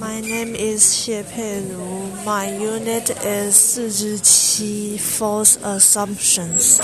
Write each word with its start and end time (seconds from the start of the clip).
My 0.00 0.20
name 0.20 0.54
is 0.54 0.82
Xie 0.82 1.24
Peiru. 1.24 2.24
My 2.24 2.46
unit 2.56 3.10
is 3.24 3.56
Suzuki 3.56 4.96
False 4.96 5.58
Assumptions. 5.62 6.78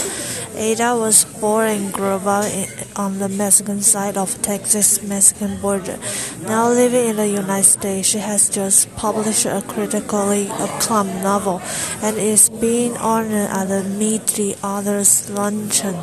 Ada 0.57 0.97
was 0.97 1.25
born 1.39 1.69
and 1.69 1.93
grew 1.93 2.19
up 2.19 2.27
on 2.97 3.19
the 3.21 3.29
Mexican 3.29 3.83
side 3.83 4.17
of 4.17 4.43
Texas-Mexican 4.43 5.61
border. 5.61 5.99
Now 6.43 6.69
living 6.69 7.11
in 7.11 7.17
the 7.17 7.29
United 7.29 7.71
States, 7.71 8.09
she 8.09 8.19
has 8.19 8.50
just 8.50 8.91
published 8.96 9.46
a 9.46 9.62
critically 9.62 10.49
acclaimed 10.49 11.23
novel 11.23 11.62
and 12.03 12.19
is 12.19 12.51
being 12.51 12.96
honored 12.96 13.49
at 13.51 13.67
the 13.67 13.85
Meet 13.85 14.27
the 14.35 14.57
Others 14.62 15.31
luncheon. 15.31 15.95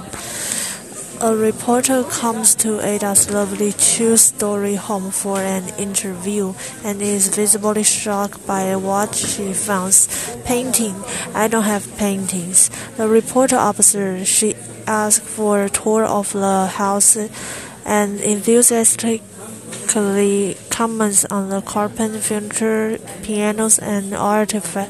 A 1.23 1.35
reporter 1.35 2.03
comes 2.03 2.55
to 2.55 2.81
Ada's 2.81 3.29
lovely 3.29 3.73
two-story 3.73 4.73
home 4.73 5.11
for 5.11 5.38
an 5.38 5.70
interview 5.77 6.55
and 6.83 6.99
is 6.99 7.27
visibly 7.27 7.84
shocked 7.84 8.48
by 8.48 8.75
what 8.75 9.13
she 9.13 9.53
finds. 9.53 10.07
Painting. 10.45 10.95
I 11.35 11.48
don't 11.48 11.62
have 11.62 11.95
paintings. 11.95 12.70
The 12.98 13.07
reporter 13.07 13.57
observes. 13.59 14.27
She 14.27 14.55
asks 14.88 15.23
for 15.23 15.65
a 15.65 15.70
tour 15.70 16.05
of 16.05 16.34
the 16.34 16.65
house 16.65 17.15
and 17.85 18.20
enthusiastically 18.20 19.21
comments 20.71 21.26
on 21.26 21.49
the 21.49 21.62
carpet, 21.62 22.20
furniture, 22.23 22.98
pianos, 23.21 23.77
and 23.77 24.15
artifacts. 24.15 24.90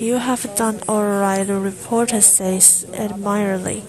You 0.00 0.16
have 0.16 0.56
done 0.56 0.80
all 0.88 1.04
right, 1.04 1.44
the 1.44 1.60
reporter 1.60 2.22
says 2.22 2.86
admiringly. 2.94 3.84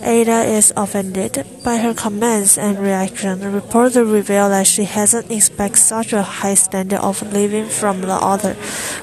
Ada 0.00 0.44
is 0.56 0.72
offended 0.74 1.44
by 1.62 1.76
her 1.76 1.92
comments 1.92 2.56
and 2.56 2.78
reaction. 2.78 3.40
The 3.40 3.50
reporter 3.50 4.02
reveals 4.02 4.48
that 4.48 4.66
she 4.66 4.84
hasn't 4.84 5.30
expected 5.30 5.76
such 5.76 6.14
a 6.14 6.22
high 6.22 6.54
standard 6.54 7.00
of 7.00 7.20
living 7.30 7.66
from 7.66 8.00
the 8.00 8.14
author. 8.14 8.54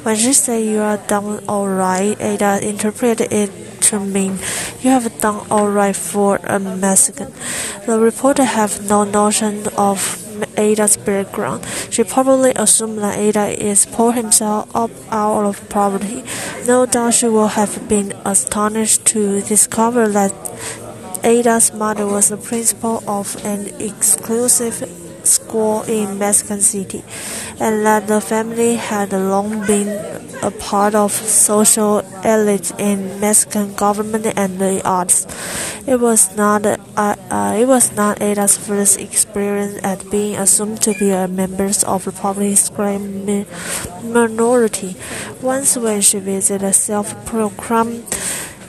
When 0.02 0.16
she 0.16 0.34
says 0.34 0.66
you 0.66 0.80
are 0.80 0.98
done 0.98 1.46
all 1.48 1.68
right, 1.68 2.20
Ada 2.20 2.68
interpreted 2.68 3.32
it 3.32 3.52
to 3.94 4.00
mean 4.00 4.40
you 4.82 4.90
have 4.90 5.06
done 5.22 5.46
all 5.52 5.70
right 5.70 5.96
for 5.96 6.38
a 6.44 6.58
Mexican. 6.58 7.32
The 7.86 8.00
reporter 8.00 8.46
have 8.46 8.90
no 8.90 9.04
notion 9.04 9.68
of 9.78 10.27
Ada's 10.58 10.98
background. 10.98 11.66
She 11.90 12.04
probably 12.04 12.54
assumed 12.56 13.00
that 13.00 13.18
Ada 13.18 13.64
is 13.64 13.86
pull 13.86 14.12
himself 14.12 14.74
up 14.76 14.92
out 15.12 15.46
of 15.46 15.68
poverty. 15.70 16.24
No 16.68 16.86
doubt 16.86 17.14
she 17.14 17.28
would 17.28 17.52
have 17.52 17.88
been 17.88 18.14
astonished 18.26 19.06
to 19.08 19.42
discover 19.42 20.08
that 20.10 20.34
Ada's 21.24 21.74
mother 21.74 22.06
was 22.06 22.30
the 22.30 22.38
principal 22.38 23.04
of 23.08 23.36
an 23.46 23.68
exclusive 23.82 25.07
school 25.48 25.84
in 25.88 26.20
Mexican 26.20 26.62
City, 26.62 27.04
and 27.60 27.86
that 27.86 28.08
the 28.08 28.20
family 28.20 28.76
had 28.76 29.14
long 29.14 29.66
been 29.66 29.88
a 30.44 30.52
part 30.52 30.94
of 30.94 31.12
social 31.12 32.00
elite 32.24 32.72
in 32.78 33.20
Mexican 33.20 33.74
government 33.76 34.28
and 34.36 34.60
the 34.60 34.82
arts. 34.86 35.26
It 35.88 36.00
was 36.00 36.36
not 36.36 36.66
uh, 36.66 37.16
uh, 37.32 37.56
it 37.58 37.66
was 37.66 37.96
not 37.96 38.22
Ada's 38.22 38.58
first 38.58 39.00
experience 39.00 39.80
at 39.84 40.04
being 40.12 40.36
assumed 40.36 40.82
to 40.82 40.94
be 41.00 41.12
a 41.12 41.28
member 41.28 41.72
of 41.88 42.04
the 42.04 42.12
poverty-stricken 42.12 43.46
minority. 44.04 44.96
Once, 45.42 45.78
when 45.78 46.02
she 46.02 46.20
visited 46.20 46.64
a 46.68 46.74
self-proclaimed 46.74 48.04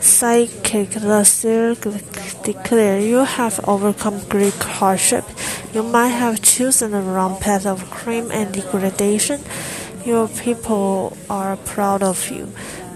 psychic, 0.00 0.90
the 0.90 1.24
circle 1.24 1.98
declared, 2.44 3.02
"You 3.02 3.26
have 3.26 3.58
overcome 3.66 4.20
great 4.28 4.54
hardship. 4.78 5.24
You 5.74 5.82
might 5.82 6.08
have 6.08 6.40
chosen 6.40 6.92
the 6.92 7.00
wrong 7.00 7.38
path 7.38 7.66
of 7.66 7.90
crime 7.90 8.30
and 8.32 8.52
degradation. 8.52 9.40
Your 10.04 10.26
people 10.28 11.16
are 11.28 11.56
proud 11.56 12.02
of 12.02 12.30
you." 12.30 12.48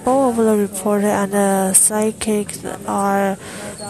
Both 0.05 0.39
of 0.39 0.45
the 0.45 0.57
reporter 0.57 1.07
and 1.07 1.33
the 1.33 1.75
psychic 1.75 2.57
are 2.89 3.37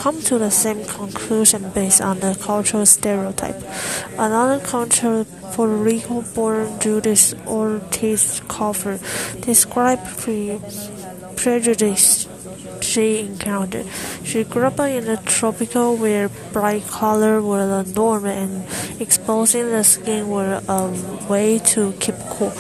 come 0.01 0.21
to 0.23 0.37
the 0.37 0.51
same 0.51 0.85
conclusion 0.85 1.71
based 1.75 2.03
on 2.03 2.21
the 2.21 2.35
cultural 2.35 2.85
stereotype. 2.85 3.63
Another 4.19 4.59
culture, 4.59 5.25
Puerto 5.53 5.73
Rico-born 5.73 6.79
Judith 6.81 7.35
Ortiz 7.47 8.43
Cofer, 8.49 8.99
described 9.41 10.05
pre- 10.19 10.61
prejudice 11.37 12.27
she 12.93 13.21
encountered. 13.21 13.87
She 14.23 14.45
grew 14.45 14.67
up 14.67 14.79
in 14.81 15.09
a 15.09 15.17
tropical 15.23 15.97
where 15.97 16.29
bright 16.53 16.87
colors 16.87 17.43
were 17.43 17.67
the 17.67 17.91
norm 17.95 18.27
and 18.27 18.67
exposing 19.01 19.71
the 19.71 19.83
skin 19.83 20.29
were 20.29 20.61
a 20.69 21.29
way 21.29 21.59
to 21.73 21.93
keep 21.93 22.17
cool. 22.31 22.53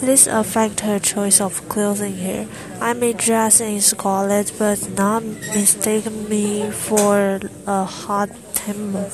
This 0.00 0.26
affected 0.26 0.80
her 0.80 0.98
choice 0.98 1.40
of 1.40 1.68
clothing 1.68 2.14
here. 2.14 2.48
I 2.80 2.92
may 2.92 3.12
dress 3.12 3.60
in 3.60 3.80
scarlet, 3.80 4.52
but 4.58 4.78
not 4.90 5.22
mistake 5.54 6.10
me 6.28 6.70
for 6.70 7.40
a 7.66 7.84
hot 7.84 8.30
temple. 8.54 9.10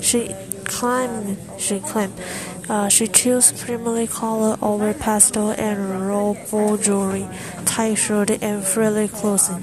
She 0.00 0.34
claimed. 0.64 1.38
She 1.58 1.80
claimed. 1.80 2.14
Uh, 2.68 2.88
she 2.88 3.06
chose 3.06 3.52
primary 3.52 4.06
color 4.06 4.56
over 4.62 4.94
pastel 4.94 5.50
and 5.50 6.08
robe 6.08 6.38
jewelry, 6.80 7.28
tight 7.66 7.94
shirt 7.94 8.30
and 8.42 8.64
frilly 8.64 9.08
clothing. 9.08 9.62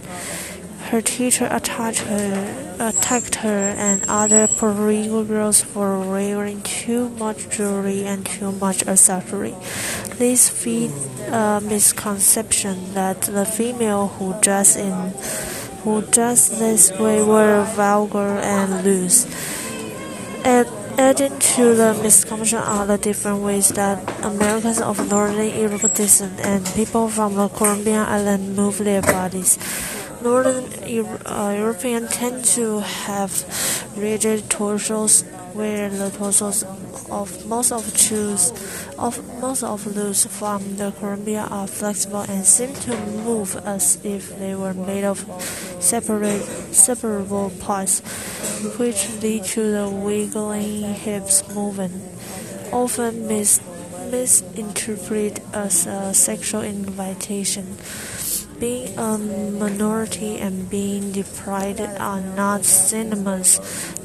Her 0.91 0.99
teacher 0.99 1.47
attacked 1.49 1.99
her, 1.99 2.75
attacked 2.77 3.35
her 3.35 3.73
and 3.79 4.03
other 4.09 4.47
Puerto 4.47 4.75
Rican 4.75 5.25
girls 5.25 5.61
for 5.61 5.97
wearing 5.99 6.61
too 6.63 7.07
much 7.15 7.49
jewelry 7.49 8.03
and 8.03 8.25
too 8.25 8.51
much 8.51 8.85
accessory. 8.85 9.55
This 10.19 10.49
feed 10.49 10.91
a 11.31 11.61
misconception 11.63 12.93
that 12.93 13.21
the 13.21 13.45
female 13.45 14.09
who 14.19 14.35
dress 14.41 14.75
in 14.75 15.13
who 15.87 16.01
dress 16.11 16.49
this 16.59 16.91
way 16.99 17.23
were 17.23 17.63
vulgar 17.73 18.37
and 18.43 18.83
loose. 18.83 19.25
And 20.43 20.67
Adding 20.97 21.39
to 21.55 21.73
the 21.73 21.97
misconception 22.03 22.59
are 22.59 22.85
the 22.85 22.97
different 22.97 23.41
ways 23.41 23.69
that 23.69 23.97
Americans 24.23 24.81
of 24.81 24.99
Northern 25.09 25.49
European 25.49 25.93
descent 25.95 26.39
and 26.41 26.65
people 26.75 27.07
from 27.07 27.35
the 27.35 27.47
Caribbean 27.47 28.05
island 28.05 28.55
move 28.55 28.77
their 28.77 29.01
bodies. 29.01 29.57
Northern 30.21 30.65
uh, 31.25 31.55
Europeans 31.57 32.11
tend 32.11 32.45
to 32.45 32.79
have 32.79 33.33
rigid 33.97 34.47
torsos, 34.51 35.23
where 35.53 35.89
the 35.89 36.11
torsos 36.11 36.63
of 37.09 37.45
most 37.47 37.71
of 37.71 37.91
Jews, 37.95 38.53
of 38.99 39.17
most 39.41 39.63
of 39.63 39.95
those 39.95 40.25
from 40.25 40.77
the 40.77 40.91
Caribbean 40.91 41.45
are 41.45 41.65
flexible 41.65 42.21
and 42.21 42.45
seem 42.45 42.73
to 42.85 42.95
move 43.25 43.55
as 43.65 43.97
if 44.05 44.37
they 44.37 44.53
were 44.53 44.75
made 44.75 45.03
of 45.03 45.25
separate, 45.79 46.43
separable 46.71 47.49
parts, 47.59 48.01
which 48.77 49.09
lead 49.23 49.43
to 49.45 49.71
the 49.71 49.89
wiggling 49.89 50.93
hips 50.93 51.47
movement, 51.55 51.93
often 52.71 53.27
mis- 53.27 53.59
misinterpreted 54.11 55.41
as 55.51 55.87
a 55.87 56.13
sexual 56.13 56.61
invitation. 56.61 57.77
Being 58.61 58.95
a 58.95 59.17
minority 59.17 60.37
and 60.37 60.69
being 60.69 61.11
deprived 61.13 61.81
are 61.81 62.21
not 62.21 62.63
synonymous. 62.63 63.57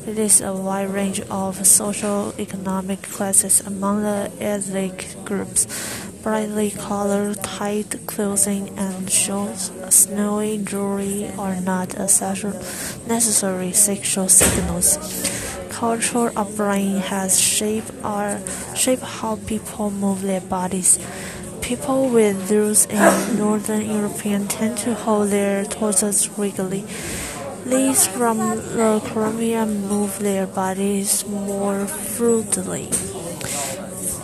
It 0.08 0.16
is 0.16 0.40
a 0.40 0.54
wide 0.54 0.88
range 0.88 1.20
of 1.28 1.66
social 1.66 2.32
economic 2.38 3.02
classes 3.02 3.60
among 3.60 4.00
the 4.00 4.32
ethnic 4.40 5.14
groups. 5.26 5.66
Brightly 6.22 6.70
colored, 6.70 7.36
tight 7.44 8.06
clothing 8.06 8.70
and 8.78 9.10
shows 9.12 9.70
snowy 9.90 10.56
jewelry 10.64 11.30
are 11.38 11.60
not 11.60 11.92
necessary 11.98 13.72
sexual 13.72 14.30
signals. 14.30 14.96
Cultural 15.68 16.32
upbringing 16.34 17.00
has 17.00 17.38
shaped 17.38 17.92
our 18.02 18.40
shaped 18.74 19.02
how 19.02 19.36
people 19.36 19.90
move 19.90 20.22
their 20.22 20.40
bodies. 20.40 20.98
People 21.66 22.08
with 22.10 22.48
roots 22.48 22.86
in 22.86 23.38
Northern 23.38 23.84
European 23.90 24.46
tend 24.46 24.78
to 24.86 24.94
hold 24.94 25.30
their 25.30 25.64
torsos 25.64 26.28
regularly. 26.38 26.84
These 27.66 28.06
from 28.06 28.38
the 28.38 29.02
Caribbean 29.04 29.88
move 29.88 30.16
their 30.20 30.46
bodies 30.46 31.26
more 31.26 31.90
fluidly. 31.90 32.86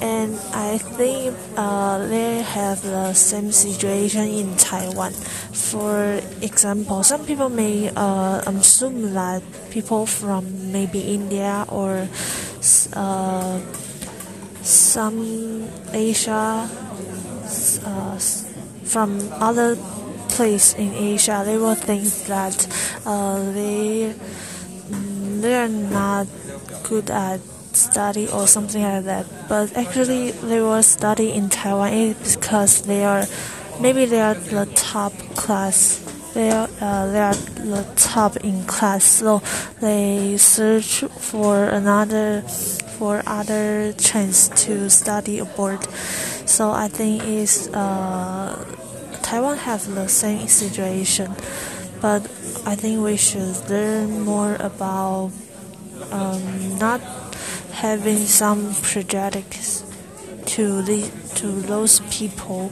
And 0.00 0.38
I 0.54 0.78
think 0.78 1.34
uh, 1.56 2.06
they 2.06 2.42
have 2.42 2.80
the 2.82 3.12
same 3.12 3.50
situation 3.50 4.22
in 4.22 4.56
Taiwan. 4.56 5.10
For 5.50 6.22
example, 6.42 7.02
some 7.02 7.26
people 7.26 7.48
may 7.48 7.90
uh, 7.90 8.38
assume 8.46 9.14
that 9.14 9.42
people 9.72 10.06
from 10.06 10.70
maybe 10.70 11.00
India 11.00 11.66
or 11.68 12.06
uh, 12.94 13.60
some 14.62 15.66
Asia 15.92 16.70
uh, 17.84 18.18
from 18.84 19.20
other 19.32 19.76
place 20.28 20.74
in 20.74 20.92
Asia, 20.94 21.42
they 21.44 21.56
will 21.56 21.74
think 21.74 22.04
that 22.26 22.56
uh, 23.04 23.38
they 23.52 24.14
they 25.40 25.54
are 25.56 25.68
not 25.68 26.26
good 26.84 27.10
at 27.10 27.40
study 27.74 28.28
or 28.28 28.46
something 28.46 28.82
like 28.82 29.04
that. 29.04 29.26
But 29.48 29.76
actually, 29.76 30.30
they 30.30 30.60
will 30.60 30.82
study 30.82 31.32
in 31.32 31.48
Taiwan 31.48 32.14
because 32.22 32.82
they 32.82 33.04
are 33.04 33.24
maybe 33.80 34.06
they 34.06 34.20
are 34.20 34.34
the 34.34 34.66
top 34.74 35.12
class. 35.34 35.98
They 36.34 36.50
are 36.50 36.68
uh, 36.80 37.06
they 37.12 37.20
are 37.20 37.34
the 37.34 37.84
top 37.96 38.36
in 38.38 38.64
class, 38.64 39.04
so 39.04 39.42
they 39.80 40.36
search 40.38 41.04
for 41.18 41.64
another 41.64 42.42
for 43.02 43.20
other 43.26 43.92
chance 43.94 44.46
to 44.62 44.88
study 44.88 45.40
abroad. 45.40 45.82
So 46.46 46.70
I 46.70 46.86
think 46.86 47.24
is 47.24 47.66
uh, 47.74 48.54
Taiwan 49.24 49.58
have 49.58 49.82
the 49.92 50.06
same 50.06 50.46
situation, 50.46 51.34
but 52.00 52.22
I 52.64 52.76
think 52.76 53.02
we 53.02 53.16
should 53.16 53.58
learn 53.68 54.20
more 54.20 54.54
about 54.54 55.32
um, 56.12 56.78
not 56.78 57.00
having 57.72 58.18
some 58.18 58.72
prejudice 58.86 59.82
to 60.54 60.82
the 60.82 61.10
to 61.42 61.46
those 61.66 61.98
people 62.06 62.70